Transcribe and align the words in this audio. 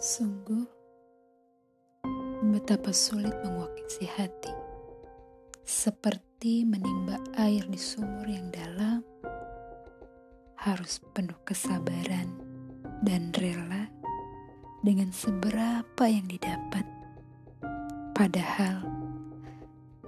Sungguh, 0.00 0.64
betapa 2.48 2.88
sulit 2.88 3.36
menguak 3.44 3.68
isi 3.84 4.08
hati. 4.08 4.48
Seperti 5.60 6.64
menimba 6.64 7.20
air 7.36 7.68
di 7.68 7.76
sumur 7.76 8.24
yang 8.24 8.48
dalam, 8.48 9.04
harus 10.56 11.04
penuh 11.12 11.36
kesabaran 11.44 12.32
dan 13.04 13.28
rela 13.36 13.92
dengan 14.80 15.12
seberapa 15.12 16.04
yang 16.08 16.24
didapat. 16.32 16.88
Padahal, 18.16 18.80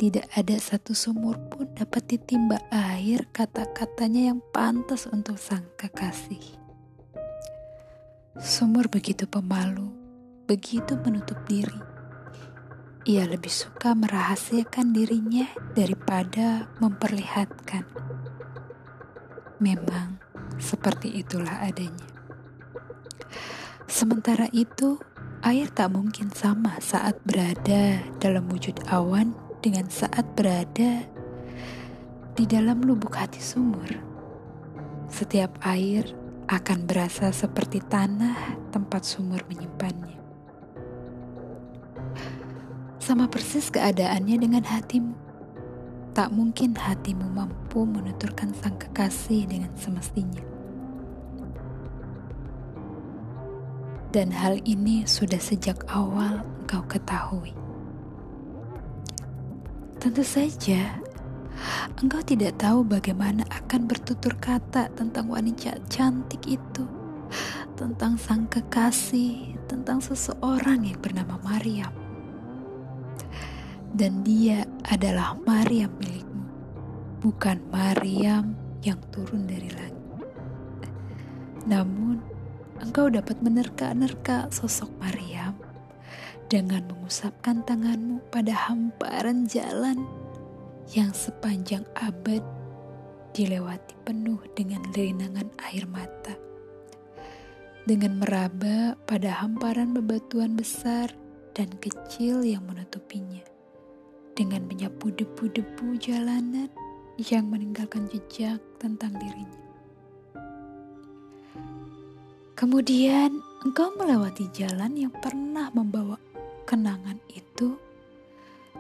tidak 0.01 0.25
ada 0.33 0.57
satu 0.57 0.97
sumur 0.97 1.37
pun 1.53 1.69
dapat 1.77 2.17
ditimba 2.17 2.65
air 2.73 3.29
kata-katanya 3.29 4.33
yang 4.33 4.41
pantas 4.57 5.05
untuk 5.05 5.37
sang 5.37 5.69
kekasih. 5.77 6.62
Sumur 8.43 8.91
begitu 8.91 9.31
pemalu, 9.31 9.87
begitu 10.51 10.99
menutup 11.07 11.39
diri. 11.47 11.79
Ia 13.07 13.31
lebih 13.31 13.55
suka 13.55 13.95
merahasiakan 13.95 14.91
dirinya 14.91 15.47
daripada 15.79 16.67
memperlihatkan. 16.83 17.87
Memang 19.63 20.19
seperti 20.59 21.23
itulah 21.23 21.63
adanya. 21.63 22.11
Sementara 23.87 24.51
itu, 24.51 24.99
air 25.47 25.71
tak 25.71 25.95
mungkin 25.95 26.35
sama 26.35 26.83
saat 26.83 27.23
berada 27.23 28.03
dalam 28.19 28.51
wujud 28.51 28.75
awan 28.91 29.39
dengan 29.63 29.87
saat 29.87 30.27
berada 30.35 31.07
di 32.35 32.45
dalam 32.51 32.83
lubuk 32.83 33.15
hati 33.15 33.39
sumur. 33.39 33.87
Setiap 35.07 35.63
air 35.63 36.22
akan 36.53 36.85
berasa 36.85 37.33
seperti 37.33 37.81
tanah 37.81 38.61
tempat 38.69 39.09
sumur 39.09 39.41
menyimpannya. 39.49 40.21
Sama 43.01 43.25
persis 43.25 43.73
keadaannya 43.73 44.37
dengan 44.37 44.61
hatimu. 44.61 45.17
Tak 46.13 46.29
mungkin 46.29 46.77
hatimu 46.77 47.25
mampu 47.33 47.89
menuturkan 47.89 48.53
sang 48.61 48.77
kekasih 48.77 49.49
dengan 49.49 49.73
semestinya. 49.81 50.45
Dan 54.13 54.29
hal 54.29 54.61
ini 54.69 55.09
sudah 55.09 55.41
sejak 55.41 55.89
awal 55.89 56.45
engkau 56.69 56.85
ketahui. 56.85 57.57
Tentu 59.97 60.21
saja, 60.21 61.01
engkau 62.03 62.21
tidak 62.25 62.59
tahu 62.59 62.83
bagaimana 62.83 63.47
akan 63.49 63.87
bertutur 63.87 64.35
kata 64.39 64.91
tentang 64.93 65.31
wanita 65.31 65.79
cantik 65.87 66.45
itu, 66.49 66.85
tentang 67.79 68.19
sang 68.19 68.51
kekasih, 68.51 69.57
tentang 69.71 70.03
seseorang 70.03 70.85
yang 70.85 70.99
bernama 70.99 71.39
Maryam. 71.43 71.93
Dan 73.93 74.25
dia 74.25 74.65
adalah 74.89 75.37
Maryam 75.45 75.93
milikmu, 76.01 76.45
bukan 77.21 77.61
Maryam 77.69 78.57
yang 78.83 78.99
turun 79.13 79.45
dari 79.45 79.69
langit. 79.69 80.01
Namun, 81.69 82.19
engkau 82.83 83.07
dapat 83.07 83.39
menerka-nerka 83.39 84.51
sosok 84.51 84.91
Maryam 84.99 85.55
dengan 86.51 86.83
mengusapkan 86.91 87.63
tanganmu 87.63 88.21
pada 88.29 88.53
hamparan 88.69 89.47
jalan 89.47 90.03
yang 90.91 91.15
sepanjang 91.15 91.87
abad 91.95 92.43
dilewati 93.31 93.95
penuh 94.03 94.43
dengan 94.59 94.83
linangan 94.91 95.49
air 95.71 95.87
mata. 95.87 96.35
Dengan 97.87 98.19
meraba 98.19 98.95
pada 99.07 99.43
hamparan 99.43 99.95
bebatuan 99.95 100.55
besar 100.59 101.11
dan 101.55 101.71
kecil 101.79 102.43
yang 102.43 102.67
menutupinya. 102.67 103.43
Dengan 104.35 104.67
menyapu 104.67 105.15
debu-debu 105.15 105.99
jalanan 106.03 106.71
yang 107.21 107.47
meninggalkan 107.47 108.09
jejak 108.11 108.59
tentang 108.81 109.13
dirinya. 109.19 109.63
Kemudian 112.57 113.43
engkau 113.67 113.91
melewati 113.99 114.47
jalan 114.55 114.95
yang 114.95 115.13
pernah 115.19 115.67
membawa 115.75 116.15
kenangan 116.63 117.19
itu 117.35 117.75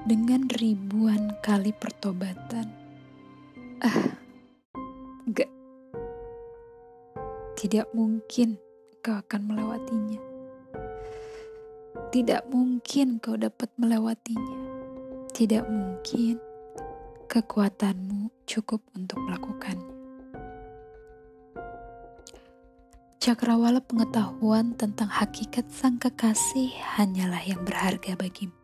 dengan 0.03 0.51
ribuan 0.59 1.39
kali 1.39 1.71
pertobatan. 1.71 2.67
Ah, 3.79 4.19
gak. 5.31 5.51
Tidak 7.55 7.87
mungkin 7.95 8.59
kau 8.99 9.15
akan 9.15 9.43
melewatinya. 9.47 10.21
Tidak 12.11 12.43
mungkin 12.51 13.23
kau 13.23 13.39
dapat 13.39 13.71
melewatinya. 13.79 14.59
Tidak 15.31 15.65
mungkin 15.71 16.37
kekuatanmu 17.31 18.45
cukup 18.45 18.83
untuk 18.99 19.23
melakukannya. 19.23 19.95
Cakrawala 23.23 23.79
pengetahuan 23.79 24.75
tentang 24.75 25.07
hakikat 25.07 25.71
sang 25.71 25.95
kekasih 26.03 26.75
hanyalah 26.99 27.39
yang 27.47 27.63
berharga 27.63 28.19
bagimu. 28.19 28.62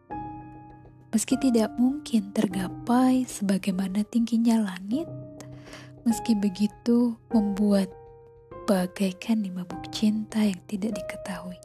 Meski 1.08 1.40
tidak 1.40 1.72
mungkin 1.80 2.36
tergapai 2.36 3.24
sebagaimana 3.24 4.04
tingginya 4.04 4.60
langit, 4.60 5.08
meski 6.04 6.36
begitu 6.36 7.16
membuat 7.32 7.88
bagaikan 8.68 9.40
di 9.40 9.48
mabuk 9.48 9.88
cinta 9.88 10.44
yang 10.44 10.60
tidak 10.68 11.00
diketahui. 11.00 11.56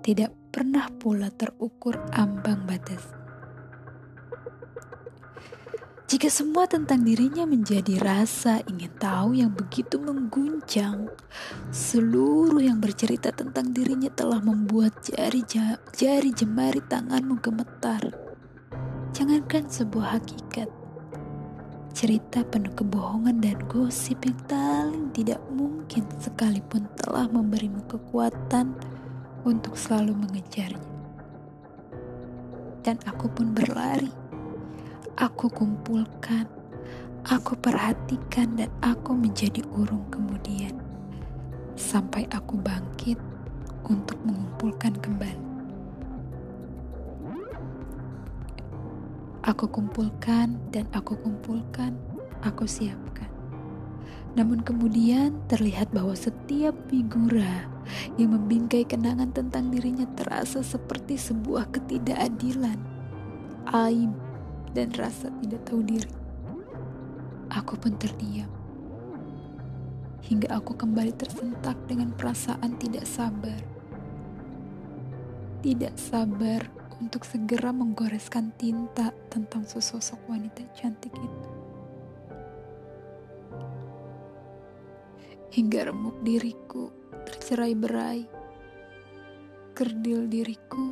Tidak 0.00 0.32
pernah 0.48 0.88
pula 0.96 1.28
terukur 1.28 2.00
ambang 2.16 2.64
batas. 2.64 3.04
Jika 6.08 6.32
semua 6.32 6.64
tentang 6.64 7.04
dirinya 7.04 7.44
menjadi 7.44 8.00
rasa 8.00 8.64
ingin 8.64 8.96
tahu 8.96 9.36
yang 9.36 9.52
begitu 9.52 10.00
mengguncang, 10.00 11.12
seluruh 11.68 12.64
yang 12.64 12.80
bercerita 12.80 13.28
tentang 13.28 13.76
dirinya 13.76 14.08
telah 14.08 14.40
membuat 14.40 15.04
jari 15.04 15.44
jari 15.92 16.32
jemari 16.32 16.80
tanganmu 16.80 17.36
gemetar. 17.44 18.27
Jangankan 19.18 19.66
sebuah 19.66 20.14
hakikat, 20.14 20.70
cerita 21.90 22.46
penuh 22.46 22.70
kebohongan 22.78 23.42
dan 23.42 23.58
gosip 23.66 24.22
yang 24.22 24.38
paling 24.46 25.10
tidak 25.10 25.42
mungkin 25.50 26.06
sekalipun 26.22 26.86
telah 26.94 27.26
memberimu 27.26 27.82
kekuatan 27.90 28.78
untuk 29.42 29.74
selalu 29.74 30.14
mengejarnya. 30.22 30.94
Dan 32.86 32.94
aku 33.10 33.26
pun 33.34 33.50
berlari 33.50 34.06
aku 35.18 35.50
kumpulkan, 35.50 36.46
aku 37.26 37.58
perhatikan, 37.58 38.54
dan 38.54 38.70
aku 38.86 39.18
menjadi 39.18 39.66
urung 39.74 40.06
kemudian, 40.14 40.78
sampai 41.74 42.22
aku 42.30 42.54
bangkit 42.54 43.18
untuk 43.82 44.14
mengumpulkan 44.22 44.94
kembali. 45.02 45.47
Aku 49.48 49.64
kumpulkan 49.64 50.60
dan 50.68 50.84
aku 50.92 51.16
kumpulkan, 51.24 51.96
aku 52.44 52.68
siapkan. 52.68 53.32
Namun 54.36 54.60
kemudian 54.60 55.40
terlihat 55.48 55.88
bahwa 55.88 56.12
setiap 56.12 56.76
figura 56.92 57.64
yang 58.20 58.36
membingkai 58.36 58.84
kenangan 58.84 59.32
tentang 59.32 59.72
dirinya 59.72 60.04
terasa 60.20 60.60
seperti 60.60 61.16
sebuah 61.16 61.72
ketidakadilan, 61.72 62.76
aib, 63.72 64.12
dan 64.76 64.92
rasa 65.00 65.32
tidak 65.40 65.64
tahu 65.64 65.80
diri. 65.80 66.12
Aku 67.48 67.80
pun 67.80 67.96
terdiam. 67.96 68.52
Hingga 70.28 70.60
aku 70.60 70.76
kembali 70.76 71.16
tersentak 71.16 71.80
dengan 71.88 72.12
perasaan 72.12 72.76
tidak 72.76 73.08
sabar. 73.08 73.64
Tidak 75.64 75.96
sabar 75.96 76.77
untuk 76.98 77.22
segera 77.22 77.70
menggoreskan 77.70 78.50
tinta 78.58 79.14
tentang 79.30 79.62
sesosok 79.62 80.18
wanita 80.26 80.66
cantik 80.74 81.14
itu. 81.14 81.50
Hingga 85.54 85.90
remuk 85.90 86.20
diriku 86.26 86.90
tercerai 87.24 87.74
berai. 87.78 88.20
Kerdil 89.78 90.26
diriku, 90.26 90.90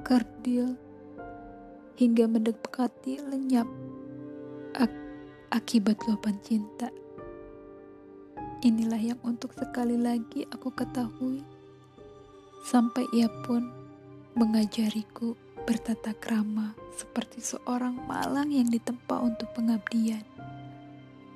kerdil 0.00 0.72
hingga 2.00 2.24
mendekati 2.24 3.20
lenyap 3.20 3.68
ak 4.72 4.88
akibat 5.52 6.00
luapan 6.08 6.40
cinta. 6.40 6.88
Inilah 8.64 8.96
yang 8.96 9.20
untuk 9.20 9.52
sekali 9.52 10.00
lagi 10.00 10.48
aku 10.48 10.72
ketahui, 10.72 11.44
sampai 12.64 13.04
ia 13.12 13.28
pun 13.44 13.83
mengajariku 14.34 15.38
bertata 15.64 16.12
krama 16.18 16.74
seperti 16.92 17.40
seorang 17.40 17.96
malang 18.04 18.50
yang 18.50 18.68
ditempa 18.68 19.22
untuk 19.22 19.48
pengabdian. 19.54 20.22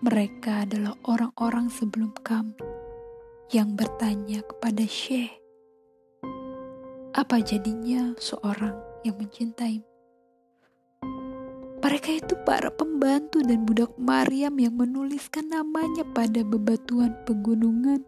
Mereka 0.02 0.68
adalah 0.68 0.94
orang-orang 1.06 1.70
sebelum 1.70 2.14
kami 2.22 2.54
yang 3.50 3.74
bertanya 3.74 4.44
kepada 4.44 4.84
Syekh, 4.84 5.32
Apa 7.16 7.42
jadinya 7.42 8.14
seorang 8.20 8.76
yang 9.02 9.18
mencintai? 9.18 9.82
Mereka 11.78 12.10
itu 12.20 12.34
para 12.44 12.68
pembantu 12.68 13.42
dan 13.42 13.64
budak 13.64 13.94
Maryam 13.96 14.58
yang 14.60 14.76
menuliskan 14.76 15.48
namanya 15.48 16.04
pada 16.14 16.44
bebatuan 16.44 17.14
pegunungan 17.24 18.02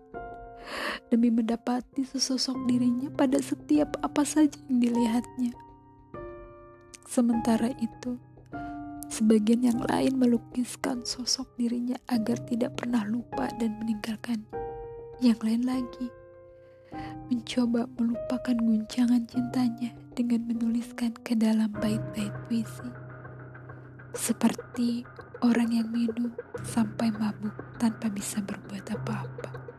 demi 1.09 1.29
mendapati 1.29 2.07
sesosok 2.07 2.69
dirinya 2.69 3.09
pada 3.13 3.41
setiap 3.43 3.99
apa 4.01 4.23
saja 4.23 4.57
yang 4.69 4.79
dilihatnya. 4.81 5.53
Sementara 7.11 7.75
itu, 7.83 8.17
sebagian 9.11 9.67
yang 9.67 9.81
lain 9.83 10.15
melukiskan 10.15 11.03
sosok 11.03 11.51
dirinya 11.59 11.99
agar 12.07 12.39
tidak 12.47 12.79
pernah 12.79 13.03
lupa 13.03 13.51
dan 13.59 13.75
meninggalkan. 13.83 14.47
Yang 15.21 15.41
lain 15.45 15.63
lagi 15.67 16.09
mencoba 17.31 17.87
melupakan 17.95 18.57
guncangan 18.59 19.23
cintanya 19.31 19.95
dengan 20.19 20.51
menuliskan 20.51 21.15
ke 21.23 21.39
dalam 21.39 21.71
bait-bait 21.79 22.35
puisi. 22.51 22.91
Seperti 24.11 25.07
orang 25.47 25.71
yang 25.71 25.89
minum 25.95 26.35
sampai 26.67 27.15
mabuk 27.15 27.55
tanpa 27.79 28.11
bisa 28.11 28.43
berbuat 28.43 28.87
apa-apa. 28.91 29.70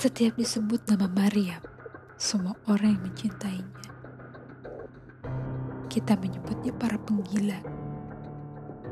Setiap 0.00 0.40
disebut 0.40 0.88
nama 0.88 1.04
Maryam, 1.12 1.60
semua 2.16 2.56
orang 2.72 2.96
yang 2.96 3.04
mencintainya. 3.04 3.84
Kita 5.92 6.16
menyebutnya 6.16 6.72
para 6.72 6.96
penggila, 6.96 7.60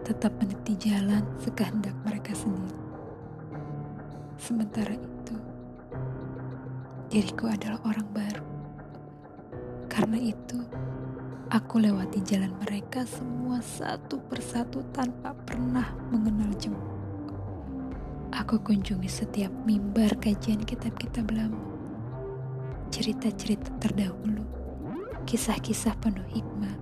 tetap 0.05 0.37
meniti 0.37 0.77
jalan 0.77 1.25
sekehendak 1.41 1.97
mereka 2.05 2.37
sendiri. 2.37 2.77
Sementara 4.37 4.93
itu, 4.93 5.37
diriku 7.09 7.49
adalah 7.49 7.81
orang 7.89 8.09
baru. 8.13 8.45
Karena 9.89 10.21
itu, 10.21 10.61
Aku 11.49 11.81
lewati 11.81 12.21
jalan 12.29 12.53
mereka 12.61 13.09
semua 13.09 13.65
satu 13.65 14.21
persatu 14.29 14.85
tanpa 14.93 15.33
pernah 15.49 15.97
mengenal 16.13 16.53
jemu. 16.61 16.88
Aku 18.49 18.65
kunjungi 18.65 19.13
setiap 19.13 19.53
mimbar 19.69 20.09
kajian 20.25 20.65
kitab-kitab 20.65 21.29
lama. 21.37 21.61
Cerita-cerita 22.89 23.69
terdahulu, 23.77 24.41
kisah-kisah 25.29 25.93
penuh 26.01 26.25
hikmah, 26.33 26.73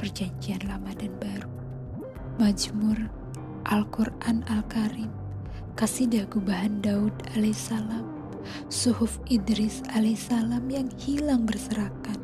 perjanjian 0.00 0.64
lama 0.64 0.88
dan 0.96 1.12
baru, 1.20 1.52
Majmur, 2.40 2.96
Al-Quran 3.68 4.48
Al-Karim, 4.48 5.12
Kasidah 5.76 6.24
Gubahan 6.32 6.80
Daud 6.80 7.12
alaihissalam, 7.36 8.08
Suhuf 8.72 9.20
Idris 9.28 9.84
alaihissalam 9.92 10.72
yang 10.72 10.88
hilang 10.96 11.44
berserakan, 11.44 12.16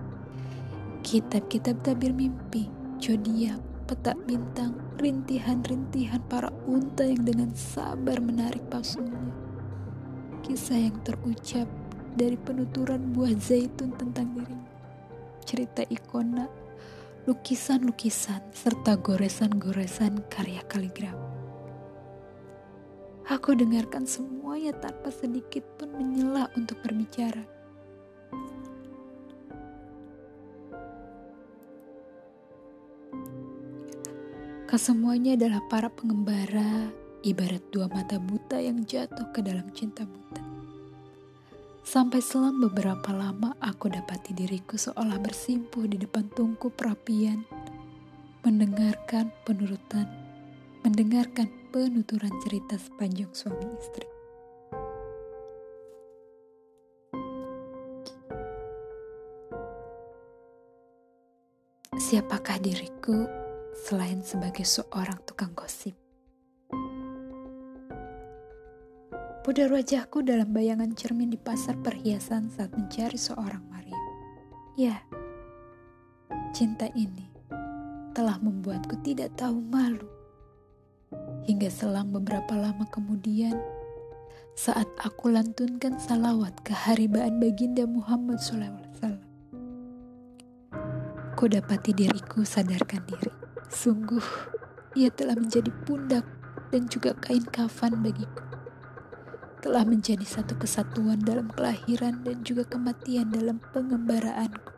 Kitab-kitab 1.04 1.84
tabir 1.84 2.16
mimpi, 2.16 2.72
zodiak, 2.96 3.60
petak 3.88 4.20
bintang, 4.28 4.76
rintihan-rintihan 5.00 6.20
para 6.28 6.52
unta 6.68 7.08
yang 7.08 7.24
dengan 7.24 7.56
sabar 7.56 8.20
menarik 8.20 8.60
pasungnya. 8.68 9.32
Kisah 10.44 10.76
yang 10.76 11.00
terucap 11.00 11.64
dari 12.12 12.36
penuturan 12.36 13.16
buah 13.16 13.32
zaitun 13.40 13.96
tentang 13.96 14.36
dirinya. 14.36 14.76
Cerita 15.40 15.80
ikona, 15.88 16.52
lukisan-lukisan, 17.24 18.52
serta 18.52 19.00
goresan-goresan 19.00 20.20
karya 20.28 20.60
kaligrafi. 20.68 21.32
Aku 23.32 23.56
dengarkan 23.56 24.04
semuanya 24.04 24.76
tanpa 24.76 25.08
sedikit 25.08 25.64
pun 25.80 25.96
menyela 25.96 26.52
untuk 26.60 26.76
berbicara. 26.84 27.57
Kesemuanya 34.68 35.32
adalah 35.32 35.64
para 35.64 35.88
pengembara, 35.88 36.92
ibarat 37.24 37.64
dua 37.72 37.88
mata 37.88 38.20
buta 38.20 38.60
yang 38.60 38.84
jatuh 38.84 39.32
ke 39.32 39.40
dalam 39.40 39.64
cinta 39.72 40.04
buta. 40.04 40.44
Sampai 41.80 42.20
selang 42.20 42.60
beberapa 42.60 43.16
lama 43.16 43.56
aku 43.64 43.88
dapati 43.88 44.36
diriku 44.36 44.76
seolah 44.76 45.16
bersimpuh 45.24 45.88
di 45.88 45.96
depan 45.96 46.28
tungku 46.36 46.68
perapian, 46.68 47.48
mendengarkan 48.44 49.32
penurutan, 49.48 50.04
mendengarkan 50.84 51.48
penuturan 51.72 52.36
cerita 52.44 52.76
sepanjang 52.76 53.32
suami 53.32 53.72
istri. 53.72 54.04
Siapakah 61.96 62.60
diriku 62.60 63.47
selain 63.86 64.20
sebagai 64.26 64.66
seorang 64.66 65.22
tukang 65.22 65.54
gosip. 65.54 65.94
Pudar 69.46 69.72
wajahku 69.72 70.20
dalam 70.20 70.52
bayangan 70.52 70.92
cermin 70.92 71.32
di 71.32 71.40
pasar 71.40 71.78
perhiasan 71.80 72.52
saat 72.52 72.74
mencari 72.76 73.16
seorang 73.16 73.64
Maria. 73.70 73.96
Ya, 74.76 75.00
cinta 76.52 76.84
ini 76.92 77.32
telah 78.12 78.36
membuatku 78.42 78.98
tidak 79.00 79.32
tahu 79.40 79.62
malu. 79.62 80.04
Hingga 81.48 81.72
selang 81.72 82.12
beberapa 82.12 82.52
lama 82.52 82.84
kemudian, 82.92 83.56
saat 84.52 84.84
aku 85.00 85.32
lantunkan 85.32 85.96
salawat 85.96 86.52
keharibaan 86.60 87.40
baginda 87.40 87.88
Muhammad 87.88 88.36
SAW, 88.36 89.16
ku 91.40 91.48
dapati 91.48 91.96
diriku 91.96 92.44
sadarkan 92.44 93.00
diri. 93.08 93.47
Sungguh, 93.68 94.24
ia 94.96 95.12
telah 95.12 95.36
menjadi 95.36 95.68
pundak 95.84 96.24
dan 96.72 96.88
juga 96.88 97.12
kain 97.20 97.44
kafan 97.44 98.00
bagiku. 98.00 98.40
Telah 99.60 99.84
menjadi 99.84 100.24
satu 100.24 100.56
kesatuan 100.56 101.20
dalam 101.20 101.52
kelahiran 101.52 102.24
dan 102.24 102.40
juga 102.40 102.64
kematian 102.64 103.28
dalam 103.28 103.60
pengembaraanku. 103.76 104.72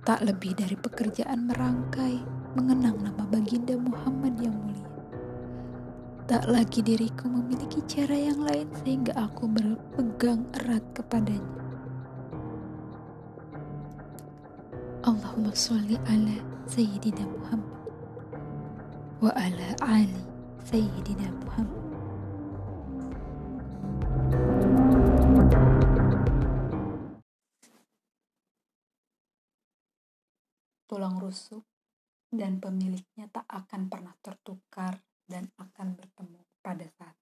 Tak 0.00 0.24
lebih 0.24 0.56
dari 0.56 0.80
pekerjaan 0.80 1.44
merangkai, 1.44 2.24
mengenang 2.56 3.04
nama 3.04 3.28
baginda 3.28 3.76
Muhammad 3.76 4.40
yang 4.40 4.56
mulia. 4.56 4.88
Tak 6.24 6.48
lagi 6.48 6.80
diriku 6.80 7.28
memiliki 7.28 7.84
cara 7.84 8.16
yang 8.16 8.40
lain 8.40 8.72
sehingga 8.80 9.12
aku 9.12 9.44
berpegang 9.44 10.48
erat 10.56 10.84
kepadanya. 10.96 11.57
Allahumma 15.08 15.56
sholli 15.56 15.96
ala 16.04 16.36
Sayyidina 16.68 17.24
Muhammad 17.24 17.80
wa 19.24 19.32
ala 19.32 19.68
ali 19.88 20.20
Sayyidina 20.68 21.32
Muhammad. 21.32 21.80
Tulang 30.84 31.16
rusuk 31.24 31.64
dan 32.28 32.60
pemiliknya 32.60 33.32
tak 33.32 33.48
akan 33.48 33.88
pernah 33.88 34.12
tertukar 34.20 35.00
dan 35.24 35.48
akan 35.56 35.96
bertemu 35.96 36.44
pada 36.60 36.84
saat 37.00 37.16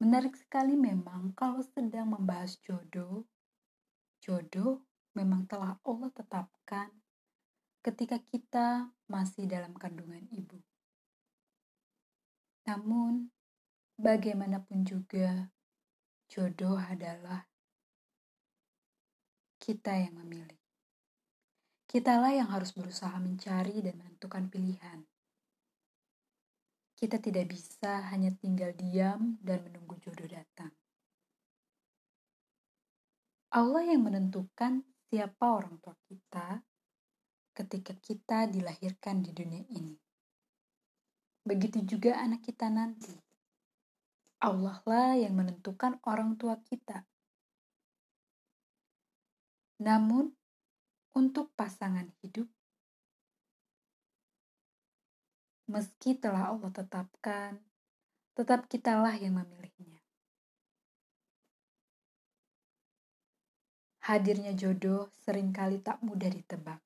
Menarik 0.00 0.32
sekali 0.32 0.80
memang 0.80 1.36
kalau 1.36 1.60
sedang 1.60 2.08
membahas 2.08 2.56
jodoh, 2.64 3.28
jodoh 4.24 4.80
memang 5.20 5.44
telah 5.44 5.76
Allah 5.84 6.08
tetapkan 6.16 6.88
ketika 7.84 8.16
kita 8.24 8.88
masih 9.04 9.44
dalam 9.44 9.76
kandungan 9.76 10.24
ibu. 10.32 10.56
Namun, 12.64 13.28
bagaimanapun 14.00 14.80
juga, 14.88 15.52
jodoh 16.32 16.80
adalah 16.80 17.44
kita 19.60 19.92
yang 19.92 20.16
memilih. 20.24 20.56
Kitalah 21.84 22.32
yang 22.32 22.48
harus 22.48 22.72
berusaha 22.72 23.12
mencari 23.20 23.84
dan 23.84 24.00
menentukan 24.00 24.48
pilihan. 24.48 25.04
Kita 26.96 27.16
tidak 27.20 27.50
bisa 27.50 28.08
hanya 28.12 28.32
tinggal 28.36 28.72
diam 28.76 29.40
dan 29.40 29.64
menunggu 29.64 29.96
jodoh 30.04 30.28
datang. 30.28 30.70
Allah 33.50 33.82
yang 33.82 34.06
menentukan 34.06 34.86
siapa 35.10 35.42
orang 35.42 35.82
tua 35.82 35.98
kita 36.06 36.62
ketika 37.50 37.98
kita 37.98 38.46
dilahirkan 38.46 39.26
di 39.26 39.34
dunia 39.34 39.66
ini. 39.74 39.98
Begitu 41.42 41.82
juga 41.82 42.14
anak 42.22 42.46
kita 42.46 42.70
nanti. 42.70 43.10
Allah 44.40 44.78
lah 44.86 45.18
yang 45.18 45.36
menentukan 45.36 45.98
orang 46.06 46.38
tua 46.38 46.56
kita. 46.62 47.04
Namun, 49.82 50.32
untuk 51.12 51.52
pasangan 51.58 52.08
hidup, 52.22 52.48
meski 55.68 56.16
telah 56.16 56.52
Allah 56.54 56.70
tetapkan, 56.72 57.60
tetap 58.32 58.64
kitalah 58.70 59.16
yang 59.16 59.36
memilihnya. 59.36 59.99
Hadirnya 64.10 64.50
jodoh 64.58 65.06
sering 65.22 65.54
kali 65.54 65.78
tak 65.78 66.02
mudah 66.02 66.26
ditebak. 66.26 66.82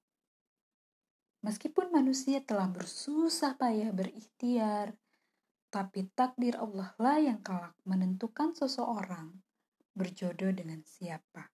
Meskipun 1.40 1.92
manusia 1.92 2.44
telah 2.44 2.68
bersusah 2.68 3.56
payah 3.56 3.92
berikhtiar, 3.92 4.92
tapi 5.72 6.08
takdir 6.12 6.56
Allah 6.60 6.92
lah 7.00 7.18
yang 7.20 7.40
kelak 7.40 7.72
menentukan 7.88 8.52
seseorang 8.52 9.32
berjodoh 9.96 10.52
dengan 10.52 10.84
siapa. 10.84 11.48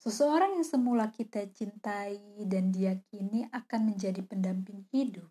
Seseorang 0.00 0.56
yang 0.58 0.66
semula 0.66 1.12
kita 1.12 1.44
cintai 1.52 2.16
dan 2.48 2.72
diyakini 2.72 3.46
akan 3.52 3.92
menjadi 3.92 4.24
pendamping 4.24 4.88
hidup, 4.90 5.28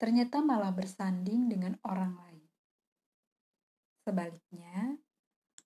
ternyata 0.00 0.40
malah 0.40 0.72
bersanding 0.72 1.52
dengan 1.52 1.76
orang 1.84 2.16
lain. 2.16 2.48
Sebaliknya, 4.04 4.96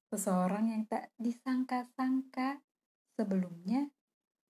seseorang 0.08 0.72
yang 0.72 0.82
tak 0.88 1.12
disangka-sangka 1.20 2.64
sebelumnya 3.16 3.92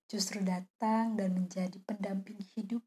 justru 0.09 0.41
datang 0.41 1.19
dan 1.19 1.35
menjadi 1.35 1.77
pendamping 1.85 2.41
hidup 2.57 2.81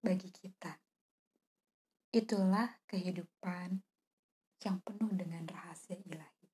bagi 0.00 0.30
kita. 0.30 0.78
Itulah 2.14 2.80
kehidupan 2.88 3.84
yang 4.64 4.80
penuh 4.80 5.12
dengan 5.12 5.44
rahasia 5.44 5.98
ilahi. 5.98 6.46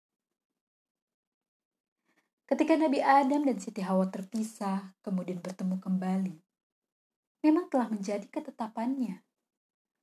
Ketika 2.45 2.77
Nabi 2.77 3.01
Adam 3.01 3.49
dan 3.49 3.57
Siti 3.57 3.81
Hawa 3.81 4.11
terpisah, 4.13 4.93
kemudian 5.01 5.41
bertemu 5.41 5.81
kembali, 5.81 6.37
memang 7.41 7.73
telah 7.73 7.89
menjadi 7.89 8.27
ketetapannya. 8.29 9.25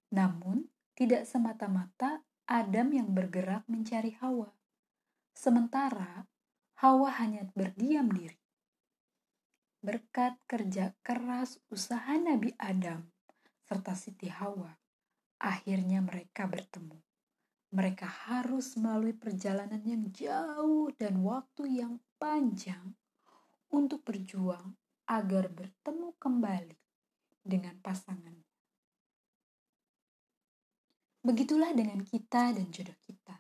Namun, 0.10 0.66
tidak 0.98 1.30
semata-mata 1.30 2.26
Adam 2.52 2.92
yang 2.92 3.16
bergerak 3.16 3.64
mencari 3.72 4.12
Hawa. 4.20 4.52
Sementara 5.32 6.28
Hawa 6.84 7.08
hanya 7.24 7.48
berdiam 7.56 8.12
diri. 8.12 8.36
Berkat 9.80 10.36
kerja 10.52 10.92
keras 11.00 11.64
usaha 11.72 12.12
Nabi 12.20 12.52
Adam 12.60 13.08
serta 13.64 13.96
Siti 13.96 14.28
Hawa, 14.28 14.68
akhirnya 15.40 16.04
mereka 16.04 16.44
bertemu. 16.44 17.00
Mereka 17.72 18.28
harus 18.28 18.76
melalui 18.76 19.16
perjalanan 19.16 19.80
yang 19.88 20.12
jauh 20.12 20.92
dan 21.00 21.24
waktu 21.24 21.80
yang 21.80 22.04
panjang 22.20 23.00
untuk 23.72 24.04
berjuang 24.04 24.76
agar 25.08 25.48
bertemu 25.48 26.20
kembali 26.20 26.76
dengan 27.48 27.80
pasangan. 27.80 28.51
Begitulah 31.22 31.74
dengan 31.78 32.02
kita 32.02 32.54
dan 32.54 32.68
jodoh 32.74 32.98
kita. 33.06 33.38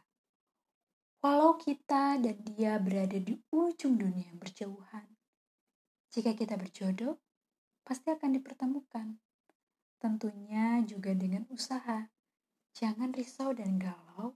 Walau 1.21 1.57
kita 1.57 2.17
dan 2.21 2.37
dia 2.41 2.77
berada 2.81 3.17
di 3.17 3.37
ujung 3.53 3.97
dunia 3.97 4.29
yang 4.29 4.41
berjauhan, 4.41 5.05
jika 6.11 6.35
kita 6.35 6.59
berjodoh, 6.59 7.15
pasti 7.87 8.11
akan 8.11 8.35
dipertemukan. 8.35 9.15
Tentunya 9.95 10.83
juga 10.83 11.15
dengan 11.15 11.47
usaha. 11.47 12.03
Jangan 12.75 13.15
risau 13.15 13.55
dan 13.55 13.79
galau. 13.79 14.35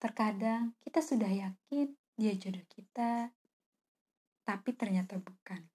Terkadang 0.00 0.72
kita 0.80 1.04
sudah 1.04 1.28
yakin 1.28 1.92
dia 2.16 2.32
jodoh 2.40 2.64
kita, 2.72 3.28
tapi 4.48 4.72
ternyata 4.72 5.20
bukan. 5.20 5.68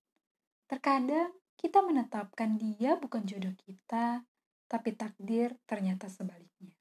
Terkadang 0.65 1.29
kita 1.53 1.85
menetapkan 1.85 2.57
dia 2.57 2.97
bukan 2.97 3.21
jodoh 3.21 3.53
kita, 3.61 4.25
tapi 4.65 4.97
takdir 4.97 5.53
ternyata 5.69 6.09
sebaliknya. 6.09 6.80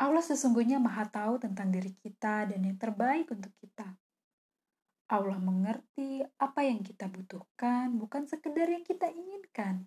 Allah 0.00 0.24
sesungguhnya 0.24 0.80
maha 0.80 1.04
tahu 1.04 1.36
tentang 1.36 1.68
diri 1.68 1.92
kita 1.92 2.48
dan 2.48 2.64
yang 2.64 2.80
terbaik 2.80 3.28
untuk 3.28 3.52
kita. 3.60 3.84
Allah 5.12 5.36
mengerti 5.36 6.24
apa 6.40 6.64
yang 6.64 6.80
kita 6.80 7.04
butuhkan, 7.10 7.92
bukan 8.00 8.24
sekedar 8.24 8.64
yang 8.72 8.80
kita 8.80 9.12
inginkan. 9.12 9.84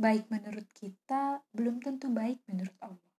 Baik 0.00 0.32
menurut 0.32 0.64
kita, 0.72 1.44
belum 1.52 1.84
tentu 1.84 2.08
baik 2.08 2.40
menurut 2.48 2.72
Allah. 2.80 3.12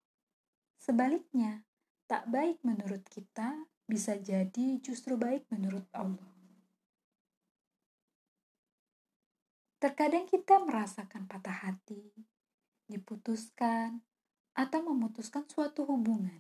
Sebaliknya, 0.82 1.62
tak 2.10 2.25
baik 2.25 2.58
menurut 2.65 3.05
kita 3.05 3.70
bisa 3.86 4.17
jadi 4.17 4.82
justru 4.82 5.22
baik 5.22 5.46
menurut 5.53 5.86
Allah. 5.94 6.34
Terkadang 9.77 10.25
kita 10.25 10.58
merasakan 10.65 11.29
patah 11.29 11.70
hati, 11.70 12.10
diputuskan, 12.89 14.01
atau 14.55 14.79
memutuskan 14.88 15.43
suatu 15.51 15.83
hubungan. 15.83 16.39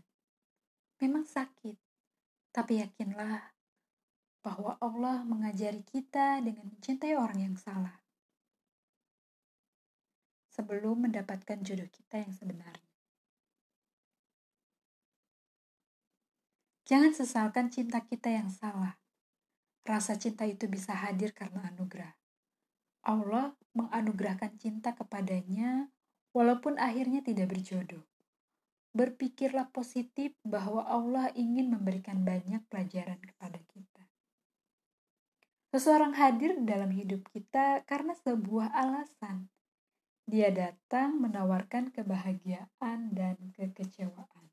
Memang 1.03 1.27
sakit, 1.27 1.75
tapi 2.55 2.79
yakinlah 2.79 3.51
bahwa 4.39 4.79
Allah 4.79 5.27
mengajari 5.27 5.83
kita 5.83 6.39
dengan 6.39 6.71
mencintai 6.71 7.13
orang 7.19 7.51
yang 7.51 7.55
salah 7.59 7.99
sebelum 10.55 11.11
mendapatkan 11.11 11.59
jodoh 11.59 11.91
kita 11.91 12.23
yang 12.23 12.31
sebenarnya. 12.31 12.87
Jangan 16.85 17.11
sesalkan 17.11 17.67
cinta 17.73 17.99
kita 18.05 18.31
yang 18.31 18.47
salah. 18.47 18.95
Rasa 19.83 20.15
cinta 20.15 20.47
itu 20.47 20.69
bisa 20.71 20.95
hadir 20.95 21.35
karena 21.35 21.67
anugerah. 21.73 22.13
Allah 23.05 23.57
menganugerahkan 23.73 24.55
cinta 24.61 24.93
kepadanya 24.93 25.89
walaupun 26.35 26.75
akhirnya 26.75 27.23
tidak 27.23 27.55
berjodoh. 27.55 28.03
Berpikirlah 28.91 29.71
positif 29.71 30.35
bahwa 30.43 30.83
Allah 30.83 31.31
ingin 31.31 31.71
memberikan 31.71 32.27
banyak 32.27 32.63
pelajaran 32.67 33.19
kepada 33.23 33.59
kita. 33.71 34.03
Seseorang 35.71 36.15
hadir 36.15 36.55
dalam 36.63 36.91
hidup 36.91 37.27
kita 37.31 37.83
karena 37.87 38.15
sebuah 38.15 38.71
alasan. 38.71 39.47
Dia 40.27 40.51
datang 40.51 41.19
menawarkan 41.19 41.91
kebahagiaan 41.91 43.11
dan 43.11 43.35
kekecewaan. 43.55 44.47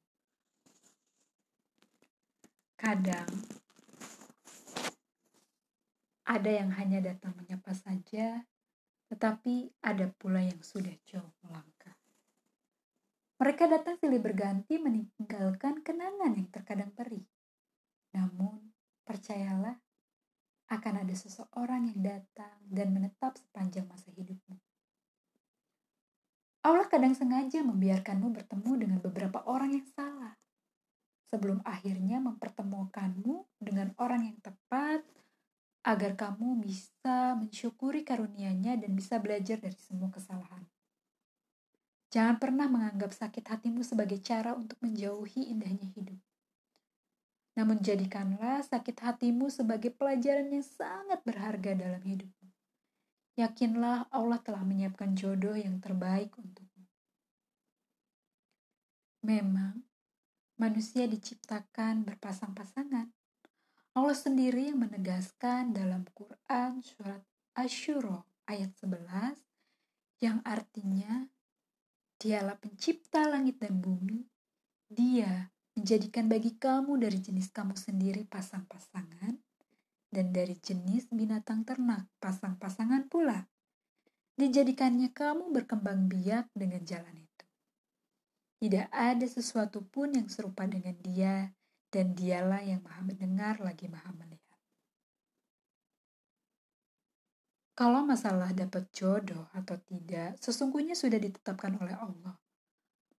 Kadang 2.75 3.31
ada 6.27 6.51
yang 6.51 6.75
hanya 6.75 6.99
datang 6.99 7.39
menyapa 7.39 7.73
saja, 7.79 8.43
tetapi 9.13 9.69
ada 9.85 10.09
pula 10.17 10.41
yang 10.41 10.65
sudah 10.65 10.97
jauh 11.05 11.37
melangkah. 11.45 11.93
Mereka 13.37 13.69
datang 13.69 14.01
silih 14.01 14.25
berganti 14.25 14.81
meninggalkan 14.81 15.85
kenangan 15.85 16.33
yang 16.33 16.49
terkadang 16.49 16.89
perih. 16.97 17.29
Namun, 18.17 18.73
percayalah, 19.05 19.77
akan 20.73 21.05
ada 21.05 21.13
seseorang 21.13 21.93
yang 21.93 22.01
datang 22.01 22.57
dan 22.73 22.97
menetap 22.97 23.37
sepanjang 23.37 23.85
masa 23.85 24.09
hidupmu. 24.17 24.57
Allah 26.65 26.89
kadang 26.89 27.13
sengaja 27.13 27.61
membiarkanmu 27.61 28.33
bertemu 28.33 28.73
dengan 28.81 28.99
beberapa 29.05 29.45
orang 29.45 29.77
yang 29.77 29.87
salah, 29.93 30.33
sebelum 31.29 31.61
akhirnya 31.69 32.17
mempertemukanmu 32.23 33.61
dengan 33.61 33.93
orang 34.01 34.33
yang 34.33 34.39
tepat, 34.41 35.05
agar 35.83 36.15
kamu 36.15 36.63
bisa 36.63 37.35
mensyukuri 37.35 38.07
karunia-Nya 38.07 38.79
dan 38.79 38.95
bisa 38.95 39.19
belajar 39.19 39.59
dari 39.59 39.75
semua 39.79 40.15
kesalahan. 40.15 40.63
Jangan 42.13 42.37
pernah 42.39 42.69
menganggap 42.69 43.11
sakit 43.11 43.43
hatimu 43.43 43.83
sebagai 43.83 44.21
cara 44.21 44.53
untuk 44.53 44.77
menjauhi 44.85 45.49
indahnya 45.49 45.89
hidup. 45.97 46.21
Namun 47.57 47.81
jadikanlah 47.81 48.65
sakit 48.65 48.97
hatimu 49.01 49.49
sebagai 49.53 49.93
pelajaran 49.93 50.49
yang 50.53 50.65
sangat 50.65 51.21
berharga 51.25 51.73
dalam 51.77 52.01
hidupmu. 52.05 52.49
Yakinlah 53.41 54.13
Allah 54.13 54.41
telah 54.45 54.61
menyiapkan 54.61 55.17
jodoh 55.17 55.57
yang 55.57 55.81
terbaik 55.81 56.37
untukmu. 56.37 56.85
Memang, 59.25 59.81
manusia 60.61 61.09
diciptakan 61.09 62.05
berpasang-pasangan. 62.05 63.09
Allah 63.93 64.17
sendiri 64.17 64.73
yang 64.73 64.81
menegaskan 64.81 65.77
dalam 65.77 66.09
Quran 66.17 66.81
surat 66.81 67.21
Asyuro 67.53 68.25
ayat 68.49 68.73
11 68.81 69.37
yang 70.25 70.41
artinya 70.49 71.29
Dialah 72.23 72.55
pencipta 72.55 73.27
langit 73.27 73.59
dan 73.59 73.83
bumi. 73.83 74.23
Dia 74.87 75.51
menjadikan 75.75 76.31
bagi 76.31 76.55
kamu 76.55 76.95
dari 76.95 77.19
jenis 77.19 77.51
kamu 77.51 77.75
sendiri 77.75 78.23
pasang-pasangan, 78.31 79.35
dan 80.07 80.27
dari 80.31 80.55
jenis 80.55 81.11
binatang 81.11 81.67
ternak 81.67 82.07
pasang-pasangan 82.23 83.11
pula. 83.11 83.51
Dijadikannya 84.39 85.11
kamu 85.11 85.51
berkembang 85.51 86.07
biak 86.07 86.47
dengan 86.55 86.87
jalan 86.87 87.27
itu. 87.27 87.45
Tidak 88.63 88.95
ada 88.95 89.27
sesuatu 89.27 89.83
pun 89.83 90.15
yang 90.15 90.31
serupa 90.31 90.63
dengan 90.71 90.95
dia, 91.03 91.51
dan 91.93 92.17
dialah 92.17 92.65
yang 92.65 92.81
maha 92.81 93.05
mendengar 93.05 93.61
lagi 93.61 93.85
maha 93.87 94.09
melihat. 94.17 94.43
Kalau 97.77 98.05
masalah 98.05 98.53
dapat 98.57 98.89
jodoh 98.97 99.49
atau 99.53 99.77
tidak, 99.77 100.41
sesungguhnya 100.41 100.97
sudah 100.97 101.21
ditetapkan 101.21 101.77
oleh 101.81 101.97
Allah. 101.97 102.37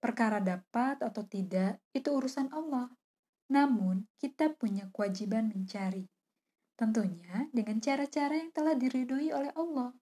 Perkara 0.01 0.41
dapat 0.41 1.01
atau 1.05 1.25
tidak, 1.25 1.81
itu 1.93 2.09
urusan 2.09 2.49
Allah. 2.53 2.89
Namun, 3.53 4.09
kita 4.17 4.53
punya 4.57 4.89
kewajiban 4.93 5.53
mencari. 5.53 6.09
Tentunya 6.77 7.49
dengan 7.53 7.81
cara-cara 7.81 8.35
yang 8.41 8.53
telah 8.53 8.77
diridhoi 8.77 9.33
oleh 9.33 9.53
Allah. 9.57 9.93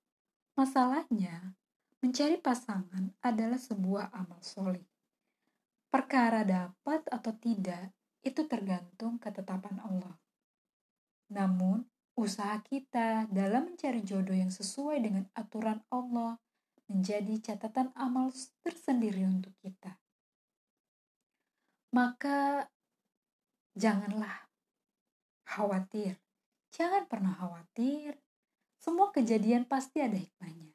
Masalahnya, 0.58 1.54
mencari 2.02 2.40
pasangan 2.40 3.12
adalah 3.22 3.60
sebuah 3.60 4.10
amal 4.14 4.40
soleh. 4.42 4.86
Perkara 5.90 6.42
dapat 6.46 7.06
atau 7.10 7.32
tidak, 7.38 7.90
itu 8.20 8.44
tergantung 8.44 9.16
ketetapan 9.16 9.80
Allah. 9.80 10.14
Namun, 11.32 11.86
usaha 12.18 12.58
kita 12.60 13.30
dalam 13.32 13.72
mencari 13.72 14.04
jodoh 14.04 14.36
yang 14.36 14.52
sesuai 14.52 15.00
dengan 15.00 15.24
aturan 15.32 15.80
Allah 15.88 16.36
menjadi 16.90 17.54
catatan 17.54 17.94
amal 17.96 18.34
tersendiri 18.66 19.24
untuk 19.24 19.54
kita. 19.62 19.94
Maka 21.94 22.66
janganlah 23.78 24.50
khawatir. 25.46 26.18
Jangan 26.70 27.06
pernah 27.06 27.34
khawatir. 27.34 28.18
Semua 28.78 29.10
kejadian 29.10 29.66
pasti 29.66 30.02
ada 30.02 30.18
hikmahnya. 30.18 30.70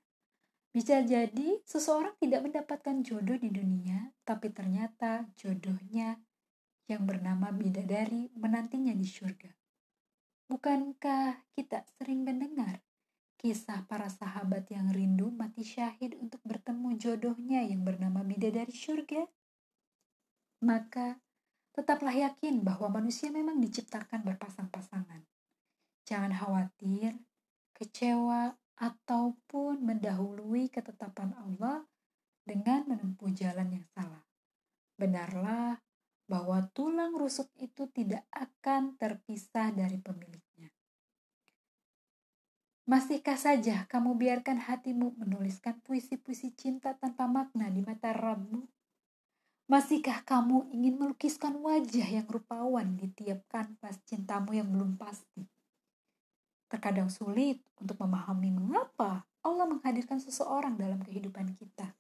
Bisa 0.76 1.00
jadi 1.08 1.64
seseorang 1.64 2.20
tidak 2.20 2.44
mendapatkan 2.44 3.00
jodoh 3.00 3.40
di 3.40 3.48
dunia, 3.48 4.12
tapi 4.28 4.52
ternyata 4.52 5.24
jodohnya 5.40 6.20
yang 6.86 7.06
bernama 7.10 7.50
bidadari 7.50 8.30
menantinya 8.38 8.94
di 8.94 9.06
surga. 9.06 9.52
Bukankah 10.46 11.50
kita 11.58 11.82
sering 11.98 12.22
mendengar 12.22 12.86
kisah 13.42 13.86
para 13.90 14.10
sahabat 14.10 14.70
yang 14.70 14.94
rindu 14.94 15.34
mati 15.34 15.66
syahid 15.66 16.14
untuk 16.22 16.42
bertemu 16.46 16.98
jodohnya 16.98 17.66
yang 17.66 17.82
bernama 17.82 18.22
bidadari 18.22 18.74
surga? 18.74 19.26
Maka 20.62 21.18
tetaplah 21.74 22.14
yakin 22.14 22.62
bahwa 22.62 23.02
manusia 23.02 23.34
memang 23.34 23.58
diciptakan 23.60 24.22
berpasang-pasangan. 24.22 25.26
Jangan 26.06 26.32
khawatir, 26.38 27.18
kecewa, 27.74 28.54
ataupun 28.76 29.80
mendahului 29.84 30.68
ketetapan 30.68 31.32
Allah 31.40 31.88
dengan 32.44 32.84
menempuh 32.86 33.32
jalan 33.32 33.80
yang 33.80 33.88
salah. 33.96 34.24
Benarlah 35.00 35.80
bahwa 36.26 36.66
tulang 36.74 37.14
rusuk 37.14 37.50
itu 37.62 37.86
tidak 37.94 38.26
akan 38.34 38.98
terpisah 38.98 39.70
dari 39.70 40.02
pemiliknya. 40.02 40.74
Masihkah 42.86 43.38
saja 43.38 43.90
kamu 43.90 44.14
biarkan 44.14 44.62
hatimu 44.62 45.18
menuliskan 45.18 45.82
puisi-puisi 45.82 46.54
cinta 46.54 46.94
tanpa 46.94 47.26
makna 47.26 47.70
di 47.74 47.82
mata 47.82 48.14
Rabbu? 48.14 48.62
Masihkah 49.66 50.22
kamu 50.22 50.70
ingin 50.70 51.02
melukiskan 51.02 51.58
wajah 51.58 52.06
yang 52.06 52.30
rupawan 52.30 52.94
di 52.94 53.10
tiap 53.10 53.42
kanvas 53.50 53.98
cintamu 54.06 54.54
yang 54.54 54.70
belum 54.70 55.02
pasti? 55.02 55.50
Terkadang 56.70 57.10
sulit 57.10 57.58
untuk 57.82 57.98
memahami 57.98 58.54
mengapa 58.54 59.26
Allah 59.42 59.66
menghadirkan 59.66 60.22
seseorang 60.22 60.78
dalam 60.78 61.02
kehidupan 61.02 61.58
kita. 61.58 61.94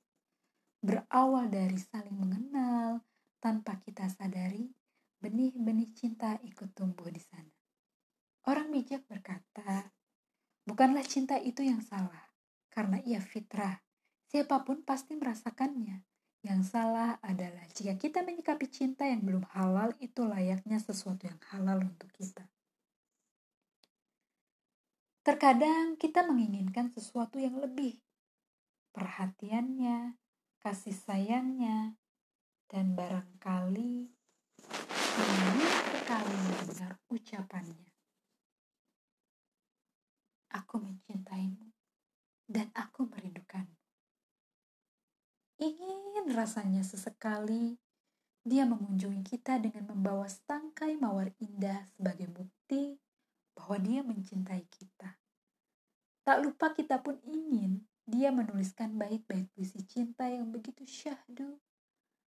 Berawal 0.85 1.49
dari 1.49 1.81
saling 1.81 2.13
mengenal, 2.13 3.01
tanpa 3.45 3.77
kita 3.77 4.09
sadari, 4.09 4.65
benih-benih 5.21 5.93
cinta 5.93 6.41
ikut 6.41 6.73
tumbuh 6.73 7.13
di 7.13 7.21
sana. 7.21 7.53
Orang 8.49 8.73
bijak 8.73 9.05
berkata, 9.05 9.93
Bukanlah 10.65 11.05
cinta 11.05 11.37
itu 11.37 11.61
yang 11.61 11.85
salah, 11.85 12.33
karena 12.73 12.97
ia 13.05 13.21
fitrah. 13.21 13.85
Siapa 14.25 14.65
pun 14.65 14.81
pasti 14.81 15.13
merasakannya. 15.13 16.01
Yang 16.41 16.73
salah 16.73 17.21
adalah 17.21 17.69
jika 17.69 17.93
kita 18.01 18.25
menyikapi 18.25 18.65
cinta 18.69 19.05
yang 19.05 19.21
belum 19.21 19.45
halal 19.53 19.93
itu 20.01 20.25
layaknya 20.25 20.81
sesuatu 20.81 21.29
yang 21.29 21.37
halal 21.53 21.85
untuk 21.85 22.09
kita. 22.17 22.49
Terkadang 25.21 25.97
kita 26.01 26.25
menginginkan 26.25 26.89
sesuatu 26.89 27.37
yang 27.37 27.61
lebih. 27.61 28.01
Perhatiannya, 28.93 30.17
kasih 30.61 30.97
sayangnya, 30.97 31.97
dan 32.69 32.97
barangkali 32.97 34.09
ingin 35.15 35.71
sekali 35.95 36.35
mendengar 36.35 36.91
ucapannya. 37.07 37.89
Aku 40.53 40.79
mencintaimu 40.79 41.71
dan 42.45 42.69
aku 42.77 43.09
merindukanmu. 43.09 43.79
Ingin 45.55 46.27
rasanya 46.35 46.83
sesekali 46.83 47.79
dia 48.45 48.61
mengunjungi 48.69 49.25
kita 49.25 49.57
dengan 49.57 49.89
membawa 49.89 50.29
setangkai 50.29 51.01
mawar 51.01 51.33
indah 51.41 51.89
sebagai 51.97 52.29
bukti 52.29 53.01
bahwa 53.57 53.81
dia 53.81 54.05
mencintai 54.05 54.69
kita. 54.69 55.17
Tak 56.21 56.37
lupa 56.45 56.69
kita 56.75 57.01
pun 57.01 57.17
ingin 57.25 57.81
dia 58.05 58.29
menuliskan 58.29 58.93
bait-bait 59.01 59.49
puisi 59.57 59.81
cinta 59.89 60.29
yang 60.29 60.53
begitu 60.53 60.85
syahdu. 60.85 61.57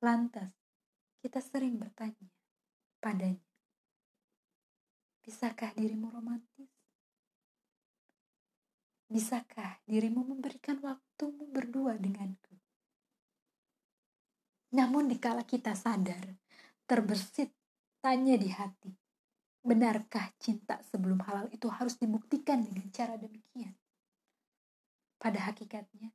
Lantas, 0.05 0.53
kita 1.25 1.41
sering 1.41 1.81
bertanya 1.81 2.29
padanya, 3.01 3.47
Bisakah 5.27 5.75
dirimu 5.75 6.07
romantis? 6.15 6.71
Bisakah 9.11 9.83
dirimu 9.83 10.23
memberikan 10.23 10.79
waktumu 10.79 11.51
berdua 11.51 11.99
denganku? 11.99 12.55
Namun 14.71 15.11
dikala 15.11 15.43
kita 15.43 15.75
sadar, 15.75 16.23
terbersit 16.87 17.51
tanya 17.99 18.39
di 18.39 18.55
hati, 18.55 18.95
benarkah 19.67 20.31
cinta 20.39 20.79
sebelum 20.87 21.19
halal 21.27 21.51
itu 21.51 21.67
harus 21.75 21.99
dibuktikan 21.99 22.63
dengan 22.63 22.87
cara 22.95 23.19
demikian? 23.19 23.75
Pada 25.19 25.51
hakikatnya, 25.51 26.15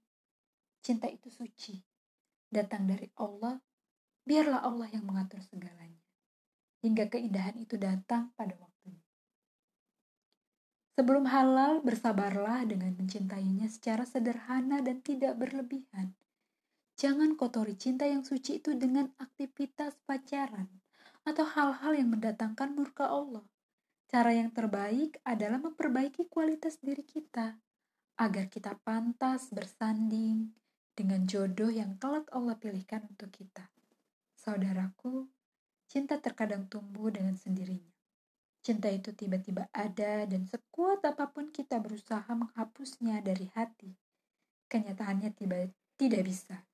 cinta 0.79 1.11
itu 1.11 1.27
suci, 1.27 1.83
datang 2.47 2.87
dari 2.87 3.11
Allah, 3.19 3.59
biarlah 4.27 4.61
Allah 4.61 4.87
yang 4.93 5.05
mengatur 5.05 5.41
segalanya, 5.41 6.01
hingga 6.81 7.09
keindahan 7.09 7.57
itu 7.57 7.77
datang 7.77 8.33
pada 8.37 8.57
waktunya. 8.57 9.01
Sebelum 10.97 11.25
halal, 11.31 11.81
bersabarlah 11.81 12.67
dengan 12.67 12.93
mencintainya 12.93 13.65
secara 13.71 14.05
sederhana 14.05 14.83
dan 14.83 15.01
tidak 15.01 15.39
berlebihan. 15.39 16.13
Jangan 16.99 17.33
kotori 17.33 17.73
cinta 17.73 18.05
yang 18.05 18.21
suci 18.21 18.61
itu 18.61 18.77
dengan 18.77 19.09
aktivitas 19.17 19.97
pacaran 20.05 20.69
atau 21.25 21.45
hal-hal 21.47 21.97
yang 21.97 22.13
mendatangkan 22.13 22.77
murka 22.77 23.09
Allah. 23.09 23.41
Cara 24.11 24.35
yang 24.35 24.51
terbaik 24.51 25.17
adalah 25.23 25.57
memperbaiki 25.57 26.27
kualitas 26.27 26.77
diri 26.83 27.01
kita 27.01 27.55
agar 28.19 28.51
kita 28.51 28.77
pantas 28.83 29.49
bersanding 29.49 30.53
dengan 30.93 31.25
jodoh 31.25 31.71
yang 31.73 31.97
kelak 31.97 32.27
Allah 32.29 32.59
pilihkan 32.59 33.07
untuk 33.07 33.33
kita. 33.33 33.65
Saudaraku, 34.41 35.29
cinta 35.85 36.17
terkadang 36.17 36.65
tumbuh 36.65 37.13
dengan 37.13 37.37
sendirinya. 37.37 37.93
Cinta 38.65 38.89
itu 38.89 39.13
tiba-tiba 39.13 39.69
ada 39.69 40.25
dan 40.25 40.49
sekuat 40.49 41.05
apa 41.05 41.29
pun 41.29 41.53
kita 41.53 41.77
berusaha 41.77 42.25
menghapusnya 42.25 43.21
dari 43.21 43.45
hati. 43.53 43.93
Kenyataannya 44.65 45.29
tiba 45.37 45.69
tidak 45.93 46.25
bisa. 46.25 46.65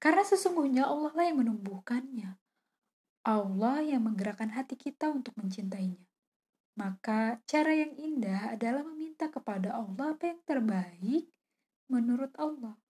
Karena 0.00 0.24
sesungguhnya 0.24 0.88
Allah 0.88 1.12
lah 1.12 1.28
yang 1.28 1.44
menumbuhkannya. 1.44 2.40
Allah 3.28 3.76
yang 3.84 4.08
menggerakkan 4.08 4.56
hati 4.56 4.80
kita 4.80 5.12
untuk 5.12 5.36
mencintainya. 5.36 6.08
Maka 6.72 7.36
cara 7.44 7.76
yang 7.76 7.92
indah 8.00 8.56
adalah 8.56 8.80
meminta 8.80 9.28
kepada 9.28 9.76
Allah 9.76 10.16
apa 10.16 10.24
yang 10.24 10.40
terbaik 10.48 11.28
menurut 11.92 12.32
Allah. 12.40 12.80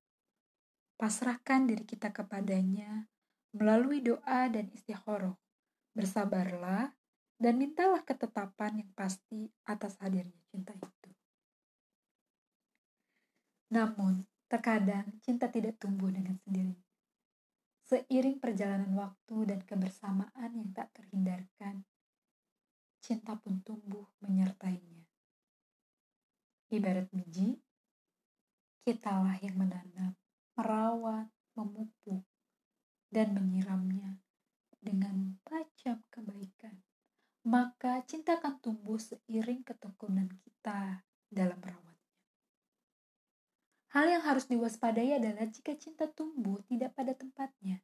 Pasrahkan 0.94 1.66
diri 1.66 1.82
kita 1.82 2.14
kepadanya 2.14 3.11
melalui 3.52 4.00
doa 4.00 4.48
dan 4.48 4.68
istikharah. 4.72 5.36
Bersabarlah 5.92 6.88
dan 7.36 7.54
mintalah 7.60 8.00
ketetapan 8.00 8.80
yang 8.80 8.90
pasti 8.96 9.52
atas 9.68 10.00
hadirnya 10.00 10.40
cinta 10.48 10.72
itu. 10.72 11.10
Namun, 13.72 14.24
terkadang 14.48 15.08
cinta 15.20 15.48
tidak 15.52 15.76
tumbuh 15.76 16.08
dengan 16.08 16.36
sendirinya. 16.44 16.88
Seiring 17.88 18.40
perjalanan 18.40 18.92
waktu 18.96 19.36
dan 19.52 19.60
kebersamaan 19.68 20.50
yang 20.56 20.70
tak 20.72 20.92
terhindarkan, 20.96 21.84
cinta 23.04 23.36
pun 23.36 23.60
tumbuh 23.60 24.08
menyertainya. 24.24 25.04
Ibarat 26.72 27.10
biji, 27.12 27.60
kitalah 28.86 29.36
yang 29.44 29.60
menanam, 29.60 30.16
merawat, 30.56 31.28
memupuk, 31.52 32.24
dan 33.12 33.36
menyiramnya 33.36 34.16
dengan 34.80 35.36
macam 35.44 36.00
kebaikan 36.08 36.80
maka 37.42 38.06
cinta 38.06 38.38
akan 38.38 38.62
tumbuh 38.62 38.98
seiring 39.02 39.66
ketekunan 39.66 40.30
kita 40.46 41.02
dalam 41.26 41.58
merawatnya. 41.58 41.90
Hal 43.92 44.06
yang 44.08 44.22
harus 44.24 44.46
diwaspadai 44.46 45.18
adalah 45.18 45.44
jika 45.50 45.74
cinta 45.74 46.06
tumbuh 46.06 46.62
tidak 46.70 46.94
pada 46.94 47.12
tempatnya. 47.12 47.82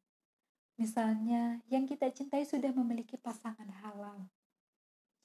Misalnya, 0.79 1.59
yang 1.67 1.91
kita 1.91 2.07
cintai 2.15 2.47
sudah 2.47 2.71
memiliki 2.71 3.19
pasangan 3.19 3.67
halal. 3.83 4.31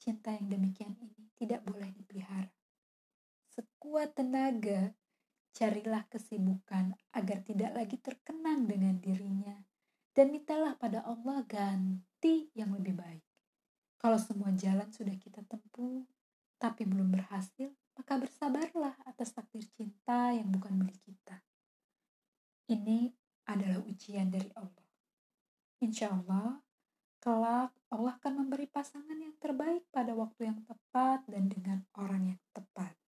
Cinta 0.02 0.34
yang 0.34 0.50
demikian 0.50 0.98
ini 0.98 1.30
tidak 1.38 1.62
boleh 1.62 1.94
dipelihara. 1.94 2.50
Sekuat 3.54 4.18
tenaga, 4.18 4.92
carilah 5.54 6.02
kesibukan 6.10 6.98
agar 7.14 7.38
tidak 7.46 7.70
lagi 7.70 7.96
terkenang 8.02 8.66
dengan 8.66 8.98
dirinya. 8.98 9.54
Dan 10.14 10.30
mintalah 10.30 10.78
pada 10.78 11.02
Allah 11.02 11.42
ganti 11.42 12.48
yang 12.54 12.70
lebih 12.70 12.94
baik. 12.94 13.26
Kalau 13.98 14.14
semua 14.14 14.54
jalan 14.54 14.86
sudah 14.94 15.18
kita 15.18 15.42
tempuh, 15.42 16.06
tapi 16.62 16.86
belum 16.86 17.10
berhasil, 17.10 17.74
maka 17.98 18.22
bersabarlah 18.22 18.94
atas 19.10 19.34
takdir 19.34 19.66
cinta 19.74 20.30
yang 20.30 20.50
bukan 20.54 20.78
milik 20.78 20.98
kita. 21.02 21.42
Ini 22.70 23.10
adalah 23.50 23.82
ujian 23.84 24.30
dari 24.30 24.48
Allah. 24.54 24.86
Insya 25.82 26.14
Allah, 26.14 26.62
kelak 27.20 27.74
Allah 27.92 28.14
akan 28.16 28.46
memberi 28.46 28.70
pasangan 28.70 29.18
yang 29.18 29.34
terbaik 29.36 29.84
pada 29.92 30.16
waktu 30.16 30.48
yang 30.48 30.62
tepat 30.64 31.26
dan 31.28 31.50
dengan 31.50 31.84
orang 31.98 32.34
yang 32.34 32.40
tepat. 32.56 33.03